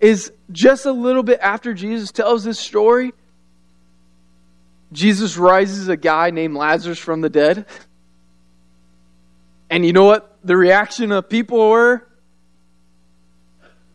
[0.00, 3.12] is just a little bit after Jesus tells this story,
[4.92, 7.66] Jesus rises a guy named Lazarus from the dead.
[9.68, 12.06] And you know what the reaction of people were?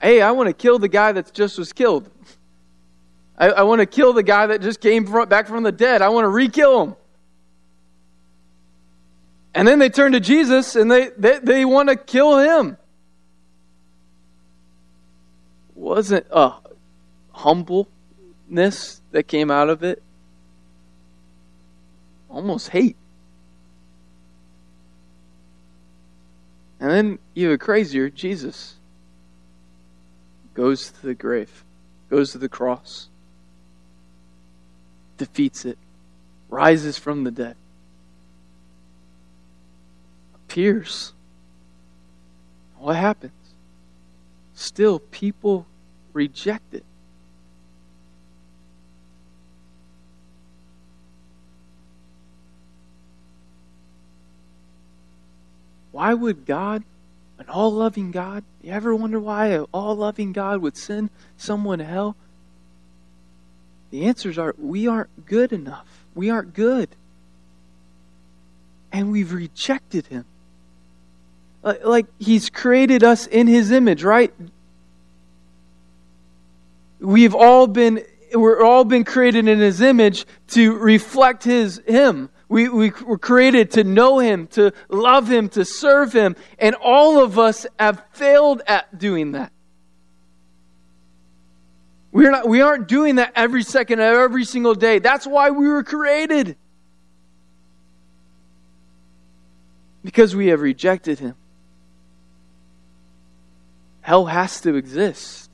[0.01, 2.09] Hey, I want to kill the guy that just was killed.
[3.37, 6.01] I, I want to kill the guy that just came from, back from the dead.
[6.01, 6.95] I want to re kill him.
[9.53, 12.77] And then they turn to Jesus and they, they, they want to kill him.
[15.75, 16.53] Wasn't a
[17.31, 20.01] humbleness that came out of it?
[22.29, 22.97] Almost hate.
[26.79, 28.75] And then, even crazier, Jesus
[30.53, 31.63] goes to the grave,
[32.09, 33.09] goes to the cross
[35.21, 35.77] defeats it,
[36.49, 37.55] rises from the dead,
[40.33, 41.13] appears.
[42.79, 43.31] What happens?
[44.61, 45.65] Still, people
[46.13, 46.85] reject it.
[55.91, 56.83] Why would God,
[57.39, 61.79] an all loving God, you ever wonder why an all loving God would send someone
[61.79, 62.15] to hell?
[63.89, 66.05] The answers are we aren't good enough.
[66.13, 66.89] We aren't good.
[68.91, 70.25] And we've rejected him.
[71.63, 74.33] Uh, like he's created us in his image, right?
[76.99, 82.29] We've all been we're all been created in his image to reflect his him.
[82.47, 87.23] We, we were created to know him, to love him, to serve him, and all
[87.23, 89.51] of us have failed at doing that.
[92.11, 94.99] We're not, we aren't doing that every second of every single day.
[94.99, 96.57] That's why we were created.
[100.03, 101.35] Because we have rejected Him.
[104.01, 105.49] Hell has to exist.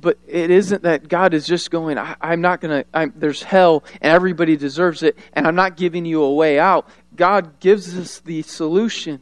[0.00, 3.84] But it isn't that God is just going, I, am not going to, there's hell
[4.00, 6.88] and everybody deserves it, and I'm not giving you a way out.
[7.14, 9.20] God gives us the solution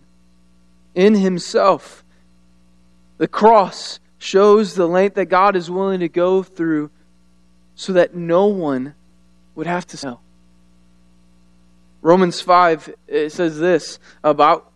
[0.94, 2.04] in Himself.
[3.16, 6.90] The cross shows the length that God is willing to go through
[7.74, 8.94] so that no one
[9.56, 10.20] would have to sell.
[12.02, 14.70] Romans 5 it says this about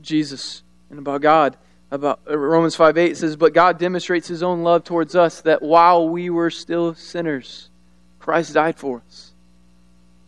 [0.00, 1.56] Jesus and about God.
[1.90, 5.62] About uh, Romans 5 8 says, But God demonstrates his own love towards us that
[5.62, 7.70] while we were still sinners,
[8.18, 9.32] Christ died for us.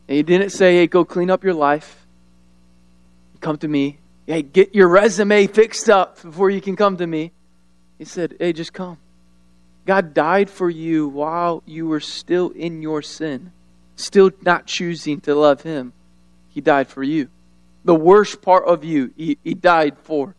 [0.09, 2.07] And he didn't say, Hey, go clean up your life.
[3.41, 3.99] Come to me.
[4.27, 7.33] Hey, get your resume fixed up before you can come to me.
[7.99, 8.99] He said, Hey, just come.
[9.87, 13.53] God died for you while you were still in your sin,
[13.97, 15.93] still not choosing to love Him.
[16.49, 17.29] He died for you.
[17.85, 20.35] The worst part of you, He, he died for.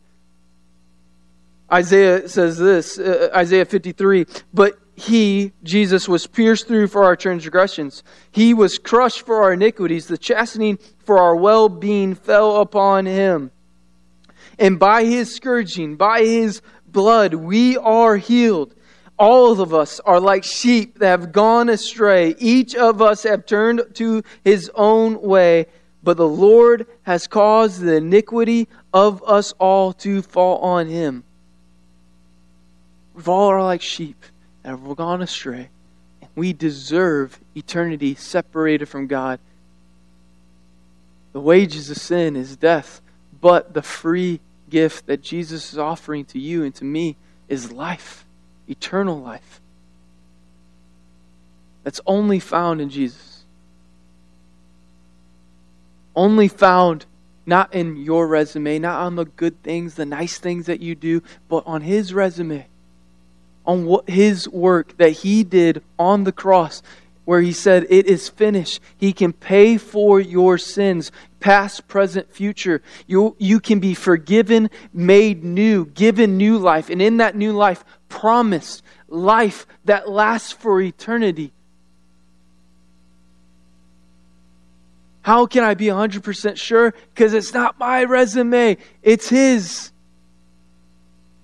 [1.72, 8.03] Isaiah says this, uh, Isaiah 53, but he, Jesus, was pierced through for our transgressions.
[8.32, 10.07] He was crushed for our iniquities.
[10.07, 13.51] The chastening for our well being fell upon him.
[14.59, 18.76] And by his scourging, by his blood, we are healed.
[19.17, 22.36] All of us are like sheep that have gone astray.
[22.38, 25.67] Each of us have turned to his own way,
[26.03, 31.24] but the Lord has caused the iniquity of us all to fall on him.
[33.28, 34.26] We all are like sheep
[34.63, 35.69] and have gone astray.
[36.22, 39.39] And we deserve eternity separated from God.
[41.34, 43.01] The wages of sin is death,
[43.39, 47.15] but the free gift that Jesus is offering to you and to me
[47.47, 48.26] is life,
[48.67, 49.61] eternal life.
[51.84, 53.43] That's only found in Jesus.
[56.15, 57.05] Only found
[57.45, 61.24] not in your resume, not on the good things, the nice things that you do,
[61.49, 62.67] but on His resume
[63.66, 66.82] on what his work that he did on the cross
[67.26, 68.82] where he said it is finished.
[68.97, 72.82] He can pay for your sins past present future.
[73.07, 76.89] You you can be forgiven made new given new life.
[76.89, 81.53] And in that new life promised life that lasts for eternity.
[85.24, 86.95] How can i be 100% sure?
[87.14, 88.78] Because it's not my resume.
[89.03, 89.91] It's his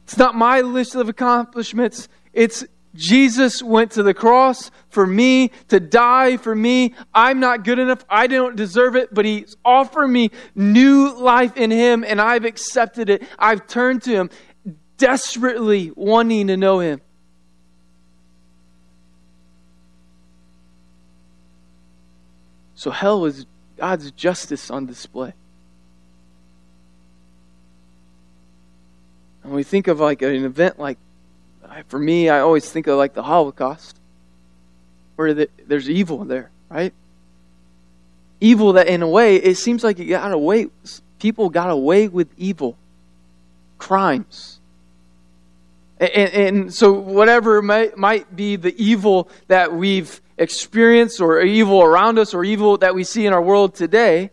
[0.08, 2.08] it's not my list of accomplishments.
[2.32, 2.64] It's
[2.96, 6.96] Jesus went to the cross for me to die for me.
[7.14, 8.06] I'm not good enough.
[8.10, 13.10] I don't deserve it, but He's offered me new life in Him, and I've accepted
[13.10, 13.24] it.
[13.38, 14.30] I've turned to Him,
[14.96, 17.02] desperately wanting to know Him.
[22.76, 23.46] So hell is
[23.76, 25.34] God's justice on display.
[29.48, 30.98] When we think of like an event like,
[31.88, 33.98] for me, I always think of like the Holocaust,
[35.16, 36.94] where the, there's evil there, right?
[38.42, 40.68] Evil that, in a way, it seems like it got away.
[41.20, 42.78] People got away with evil,
[43.78, 44.60] crimes.
[45.98, 52.20] And, and, so, whatever might, might be the evil that we've experienced, or evil around
[52.20, 54.30] us, or evil that we see in our world today,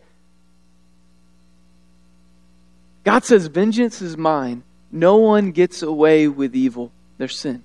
[3.05, 4.64] God says, Vengeance is mine.
[4.95, 7.63] No one gets away with evil, their sin.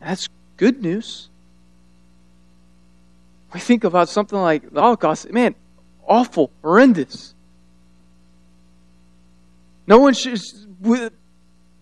[0.00, 0.26] That's
[0.56, 1.28] good news.
[3.52, 5.54] We think about something like the Holocaust, man,
[6.06, 7.34] awful, horrendous.
[9.86, 10.40] No one should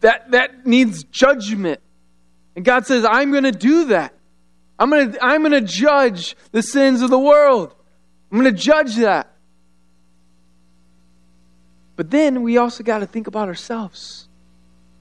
[0.01, 1.81] that that needs judgment.
[2.57, 4.13] And God says, I'm going to do that.
[4.77, 7.73] I'm going to I'm going to judge the sins of the world.
[8.33, 9.36] I'm going to judge that.
[11.97, 14.29] But then we also got to think about ourselves.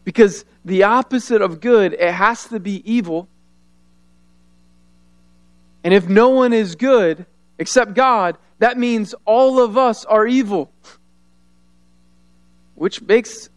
[0.05, 3.27] Because the opposite of good, it has to be evil.
[5.83, 7.25] And if no one is good
[7.59, 10.71] except God, that means all of us are evil.
[12.75, 13.49] Which makes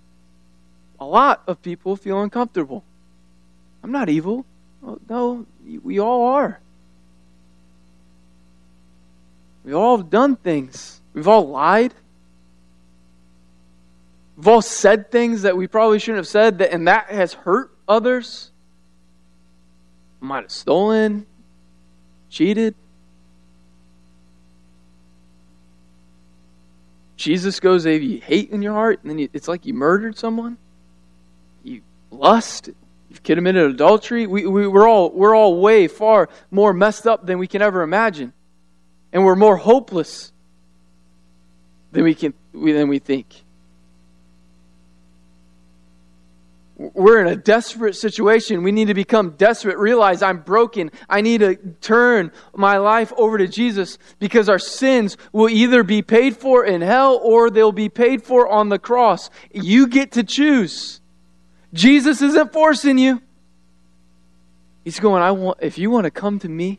[1.00, 2.84] a lot of people feel uncomfortable.
[3.82, 4.44] I'm not evil.
[5.08, 5.46] no,
[5.82, 6.60] we all are.
[9.64, 11.00] We all have done things.
[11.14, 11.94] We've all lied.
[14.38, 17.76] We've all said things that we probably shouldn't have said, that, and that has hurt
[17.88, 18.52] others.
[20.20, 21.26] Might have stolen,
[22.30, 22.76] cheated.
[27.16, 30.16] Jesus goes, if you hate in your heart, and then you, it's like you murdered
[30.16, 30.56] someone.
[31.64, 31.82] You
[32.12, 32.70] lust.
[33.10, 34.28] You've committed adultery.
[34.28, 37.82] We, we, we're, all, we're all way far more messed up than we can ever
[37.82, 38.32] imagine.
[39.12, 40.32] And we're more hopeless
[41.90, 43.26] than we, can, than we think.
[46.78, 48.62] We're in a desperate situation.
[48.62, 50.92] We need to become desperate, realize I'm broken.
[51.08, 56.02] I need to turn my life over to Jesus because our sins will either be
[56.02, 59.28] paid for in hell or they'll be paid for on the cross.
[59.52, 61.00] You get to choose.
[61.74, 63.22] Jesus isn't forcing you.
[64.84, 66.78] He's going, I want if you want to come to me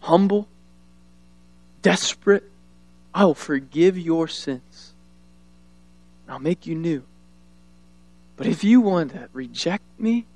[0.00, 0.48] humble,
[1.82, 2.50] desperate,
[3.14, 4.94] I'll forgive your sins.
[6.26, 7.04] I'll make you new.
[8.36, 10.26] But if you want to reject me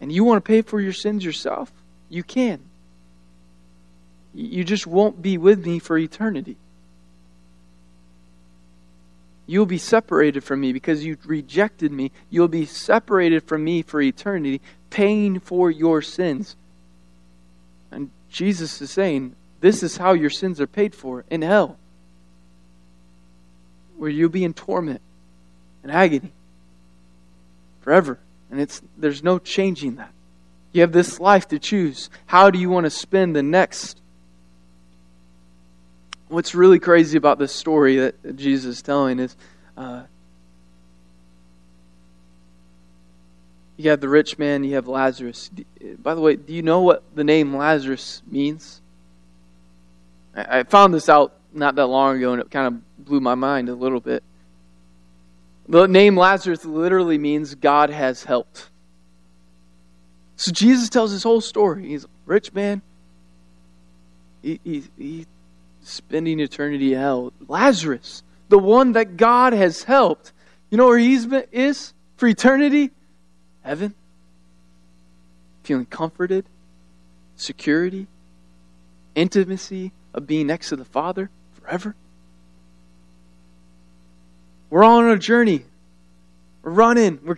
[0.00, 1.70] and you want to pay for your sins yourself,
[2.08, 2.60] you can.
[4.34, 6.56] You just won't be with me for eternity.
[9.46, 12.10] You'll be separated from me because you rejected me.
[12.30, 16.56] You'll be separated from me for eternity paying for your sins.
[17.90, 21.76] And Jesus is saying, this is how your sins are paid for in hell,
[23.96, 25.02] where you'll be in torment
[25.82, 26.32] and agony
[27.82, 28.18] forever.
[28.50, 30.12] And it's, there's no changing that.
[30.72, 32.08] You have this life to choose.
[32.26, 34.00] How do you want to spend the next?
[36.28, 39.36] What's really crazy about this story that Jesus is telling is
[39.76, 40.04] uh,
[43.76, 45.50] you have the rich man, you have Lazarus.
[45.98, 48.80] By the way, do you know what the name Lazarus means?
[50.34, 53.68] I found this out not that long ago, and it kind of blew my mind
[53.68, 54.22] a little bit.
[55.72, 58.68] The name Lazarus literally means God has helped.
[60.36, 61.88] So Jesus tells his whole story.
[61.88, 62.82] He's a rich man.
[64.42, 65.26] He, he, he's
[65.80, 67.32] spending eternity in hell.
[67.48, 70.34] Lazarus, the one that God has helped.
[70.68, 72.90] You know where he's been, is for eternity?
[73.62, 73.94] Heaven.
[75.62, 76.44] Feeling comforted,
[77.34, 78.08] security,
[79.14, 81.94] intimacy of being next to the Father forever.
[84.72, 85.66] We're all on a journey.
[86.62, 87.18] We're running.
[87.22, 87.36] We're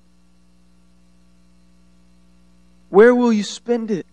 [2.90, 4.06] where will you spend it?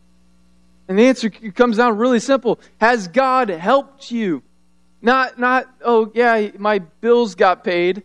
[0.87, 2.59] And the answer comes down really simple.
[2.79, 4.41] Has God helped you?
[5.03, 8.01] Not, not, oh, yeah, my bills got paid.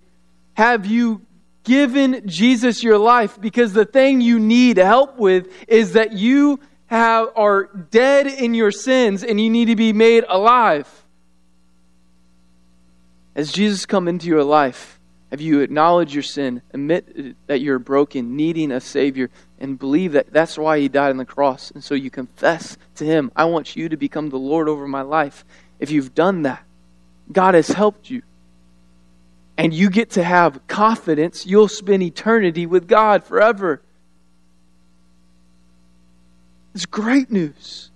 [0.52, 1.22] Have you
[1.64, 3.40] given Jesus your life?
[3.40, 8.70] Because the thing you need help with is that you have, are dead in your
[8.70, 10.86] sins and you need to be made alive.
[13.34, 14.95] As Jesus come into your life,
[15.36, 19.28] have you acknowledge your sin, admit that you're broken, needing a Savior,
[19.60, 21.70] and believe that that's why He died on the cross?
[21.72, 25.02] And so you confess to Him, I want you to become the Lord over my
[25.02, 25.44] life.
[25.78, 26.64] If you've done that,
[27.30, 28.22] God has helped you.
[29.58, 33.82] And you get to have confidence you'll spend eternity with God forever.
[36.74, 37.90] It's great news.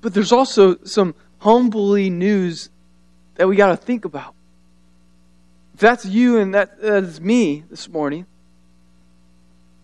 [0.00, 2.70] But there's also some humbly news
[3.36, 4.34] that we got to think about.
[5.76, 8.26] That's you and that, that is me this morning,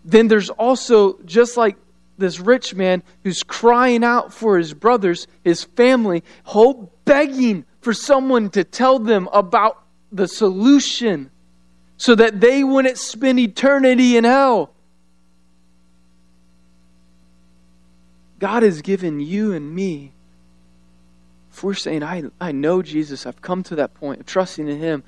[0.05, 1.77] then there's also, just like
[2.17, 8.49] this rich man who's crying out for his brothers, his family, hope, begging for someone
[8.51, 11.29] to tell them about the solution
[11.97, 14.73] so that they wouldn't spend eternity in hell.
[18.39, 20.13] God has given you and me,
[21.51, 24.79] if we're saying, I, I know Jesus, I've come to that point of trusting in
[24.79, 25.03] Him,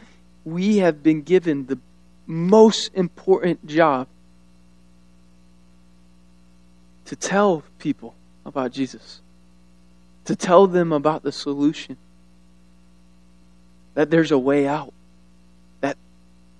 [0.45, 1.79] we have been given the
[2.25, 4.07] most important job
[7.05, 8.15] to tell people
[8.45, 9.21] about Jesus,
[10.25, 11.97] to tell them about the solution,
[13.93, 14.93] that there's a way out,
[15.81, 15.97] that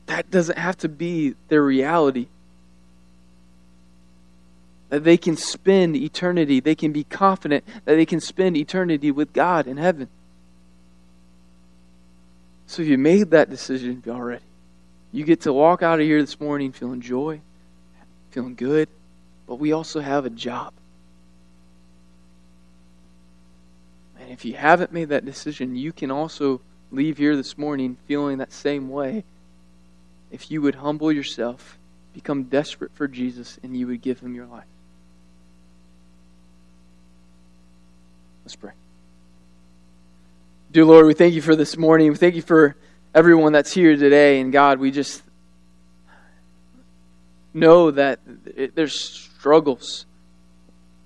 [0.06, 2.28] that doesn't have to be their reality.
[4.90, 9.34] That they can spend eternity, they can be confident that they can spend eternity with
[9.34, 10.08] God in heaven.
[12.74, 14.44] So if you made that decision already,
[15.12, 17.40] you get to walk out of here this morning feeling joy,
[18.32, 18.90] feeling good,
[19.46, 20.74] but we also have a job.
[24.20, 26.62] And if you haven't made that decision, you can also
[26.92, 29.24] leave here this morning feeling that same way.
[30.32, 31.78] If you would humble yourself,
[32.16, 34.66] become desperate for Jesus, and you would give him your life.
[38.44, 38.72] Let's pray.
[40.74, 42.10] Dear Lord, we thank you for this morning.
[42.10, 42.76] We thank you for
[43.14, 44.42] everyone that's here today.
[44.42, 45.22] And God, we just
[47.54, 48.20] know that
[48.74, 50.08] there's struggles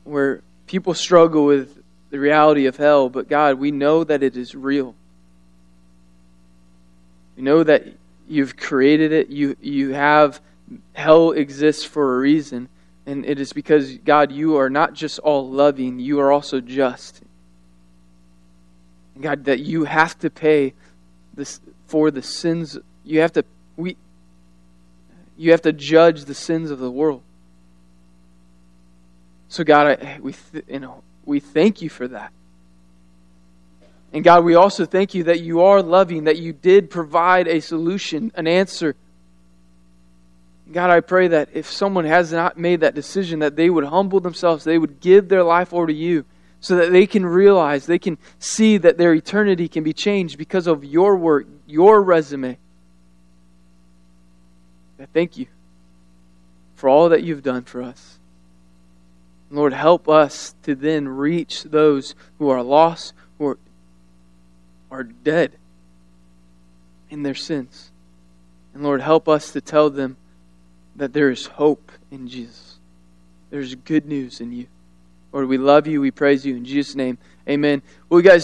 [0.06, 4.56] where people struggle with the reality of hell, but God, we know that it is
[4.56, 4.96] real.
[7.36, 7.88] We know that
[8.26, 9.28] you've created it.
[9.28, 10.40] You you have
[10.94, 12.70] hell exists for a reason,
[13.06, 17.22] and it is because God, you are not just all loving, you are also just.
[19.22, 20.74] God, that you have to pay
[21.34, 22.78] this for the sins.
[23.04, 23.46] You have to
[23.76, 23.98] we.
[25.38, 27.22] You have to judge the sins of the world.
[29.50, 32.32] So God, I, we th- you know we thank you for that.
[34.14, 37.60] And God, we also thank you that you are loving, that you did provide a
[37.60, 38.96] solution, an answer.
[40.72, 44.20] God, I pray that if someone has not made that decision, that they would humble
[44.20, 46.26] themselves, they would give their life over to you
[46.68, 50.68] so that they can realize, they can see that their eternity can be changed because
[50.68, 52.58] of your work, your resume.
[55.00, 55.46] I thank you
[56.76, 58.20] for all that you've done for us.
[59.50, 63.60] Lord, help us to then reach those who are lost, who are,
[64.92, 65.54] are dead
[67.10, 67.92] in their sins.
[68.74, 70.18] And Lord, help us to tell them
[70.98, 72.78] that there is hope in Jesus.
[73.52, 74.68] There's good news in you.
[75.38, 76.02] Lord, we love you.
[76.02, 76.56] We praise you.
[76.56, 77.84] In Jesus' name, amen.
[78.10, 78.36] Well, guys.